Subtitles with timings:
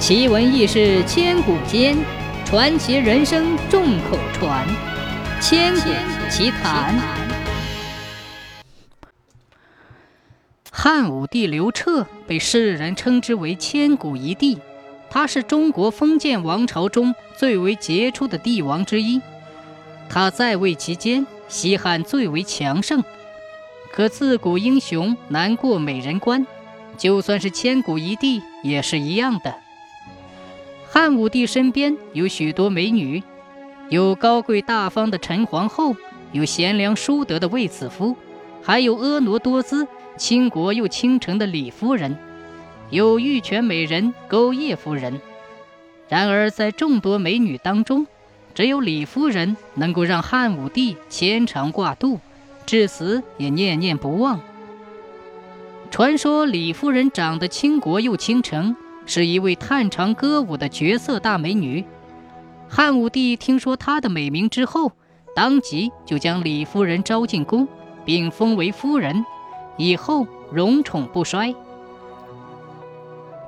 [0.00, 1.94] 奇闻异事千古间，
[2.46, 4.66] 传奇人生众口传。
[5.42, 5.90] 千古
[6.30, 6.98] 奇谈。
[10.70, 14.58] 汉武帝刘彻被世人称之为千古一帝，
[15.10, 19.20] 他是中国封建王朝中最为杰出的帝王之一。
[20.08, 23.04] 他在位期间，西汉最为强盛。
[23.92, 26.46] 可自古英雄难过美人关，
[26.96, 29.54] 就算是千古一帝也是一样的。
[30.92, 33.22] 汉武帝身边有许多美女，
[33.90, 35.94] 有高贵大方的陈皇后，
[36.32, 38.16] 有贤良淑德的卫子夫，
[38.60, 42.18] 还有婀娜多姿、倾国又倾城的李夫人，
[42.90, 45.20] 有玉泉美人钩叶夫人。
[46.08, 48.04] 然而，在众多美女当中，
[48.52, 52.18] 只有李夫人能够让汉武帝牵肠挂肚，
[52.66, 54.40] 至死也念念不忘。
[55.92, 58.74] 传说李夫人长得倾国又倾城。
[59.10, 61.84] 是一位探长歌舞的绝色大美女。
[62.68, 64.92] 汉武帝听说她的美名之后，
[65.34, 67.66] 当即就将李夫人招进宫，
[68.04, 69.24] 并封为夫人，
[69.76, 71.52] 以后荣宠不衰。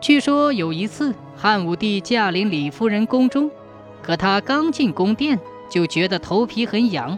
[0.00, 3.48] 据说有一次，汉武帝驾临李夫人宫中，
[4.02, 5.38] 可他刚进宫殿，
[5.70, 7.16] 就觉得头皮很痒。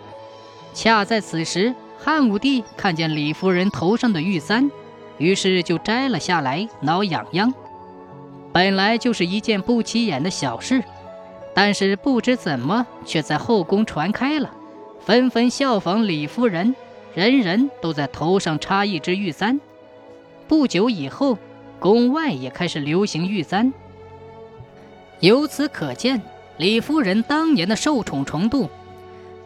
[0.74, 4.70] 恰在此时，汉武帝看见李夫人头上的玉簪，
[5.16, 7.54] 于是就摘了下来，挠痒痒。
[8.54, 10.84] 本来就是一件不起眼的小事，
[11.52, 14.48] 但是不知怎么却在后宫传开了，
[15.00, 16.76] 纷纷效仿李夫人，
[17.14, 19.60] 人人都在头上插一只玉簪。
[20.46, 21.36] 不久以后，
[21.80, 23.72] 宫外也开始流行玉簪。
[25.18, 26.22] 由此可见，
[26.56, 28.70] 李夫人当年的受宠程度，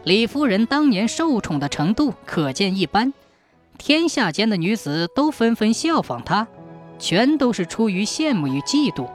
[0.03, 3.11] 李夫人当年受宠的程度可见一斑，
[3.79, 6.47] 天下间的女子都纷纷效仿她。
[6.99, 9.07] 全都是出于羡慕与嫉妒，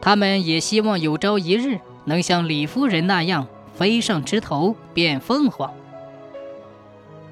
[0.00, 5.74] 他们也希望有朝一日能像李夫人那样飞上枝头变凤凰。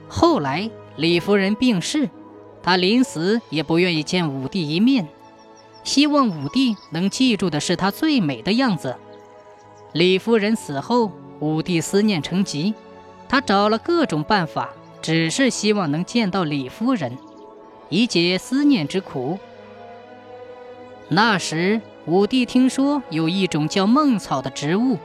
[0.08, 2.10] 后来李夫人病逝，
[2.62, 5.08] 她临死也不愿意见武帝一面，
[5.84, 8.96] 希望武帝能记住的是她最美的样子。
[9.92, 12.74] 李夫人死后，武帝思念成疾，
[13.28, 17.16] 他找了各种办法，只是希望能见到李夫人，
[17.88, 19.38] 以解思念之苦。
[21.10, 24.98] 那时，武帝听说有一种叫孟草的植物，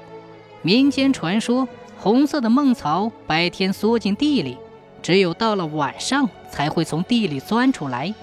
[0.61, 1.65] 民间传说，
[1.97, 4.57] 红色的孟草白天缩进地里，
[5.01, 8.13] 只有到了晚上才会从地里钻出来。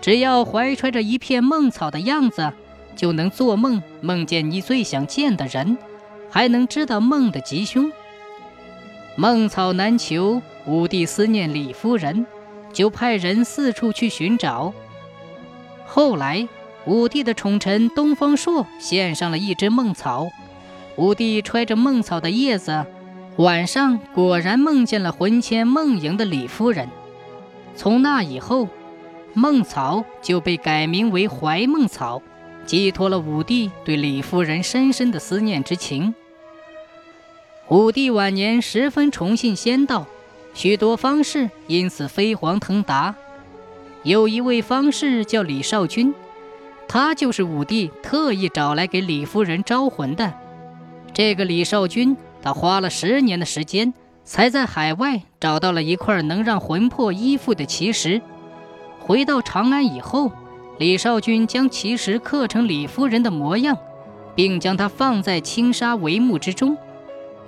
[0.00, 2.50] 只要怀揣着一片孟草的样子，
[2.96, 5.76] 就能做梦梦见你最想见的人，
[6.30, 7.92] 还能知道梦的吉凶。
[9.14, 12.24] 孟草难求，武帝思念李夫人，
[12.72, 14.72] 就派人四处去寻找。
[15.84, 16.48] 后来。
[16.86, 20.30] 武帝的宠臣东方朔献上了一只梦草，
[20.96, 22.86] 武帝揣着梦草的叶子，
[23.36, 26.88] 晚上果然梦见了魂牵梦萦的李夫人。
[27.76, 28.68] 从那以后，
[29.34, 32.22] 梦草就被改名为怀梦草，
[32.64, 36.14] 寄托了武帝对李夫人深深的思念之情。
[37.68, 40.06] 武帝晚年十分崇信仙道，
[40.54, 43.14] 许多方士因此飞黄腾达。
[44.02, 46.14] 有一位方士叫李少君。
[46.92, 50.34] 他就是武帝特意找来给李夫人招魂的。
[51.12, 58.20] 这个李少君，他花了十年的时间，才在海外找到了一块能让魂魄依附的奇石。
[58.98, 60.32] 回到长安以后，
[60.78, 63.78] 李少君将奇石刻成李夫人的模样，
[64.34, 66.76] 并将它放在青纱帷幕之中，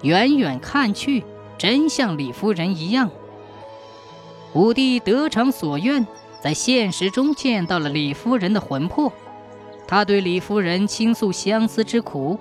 [0.02, 1.24] 远远看去，
[1.58, 3.10] 真像李夫人一样。
[4.52, 6.06] 武帝得偿所愿，
[6.40, 9.12] 在现实中见到了李夫人的魂魄。
[9.86, 12.38] 他对李夫人倾诉相思之苦，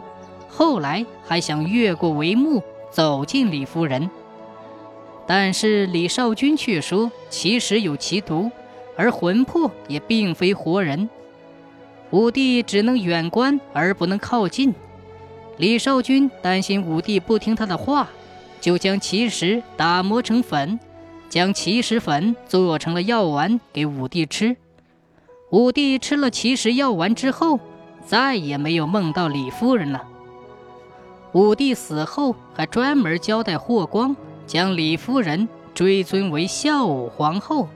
[0.48, 4.10] 后来还想越过帷幕走进李夫人，
[5.28, 8.50] 但是李少君却说其实有其毒，
[8.96, 11.10] 而魂魄也并非活人。
[12.12, 14.74] 武帝只能远观而不能靠近。
[15.58, 18.10] 李少君担心武帝不听他的话，
[18.60, 20.80] 就将奇石打磨成粉，
[21.30, 24.56] 将奇石粉做成了药丸给武帝吃。
[25.52, 27.60] 武帝吃了奇石药丸之后，
[28.06, 30.02] 再也没有梦到李夫人了。
[31.34, 34.16] 武帝死后，还专门交代霍光，
[34.48, 37.68] 将李夫人追尊为孝武皇后。